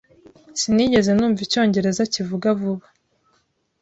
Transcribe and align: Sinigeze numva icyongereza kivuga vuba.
Sinigeze 0.59 1.09
numva 1.13 1.39
icyongereza 1.45 2.03
kivuga 2.13 2.47
vuba. 2.59 2.87